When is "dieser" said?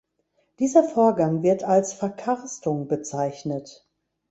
0.57-0.83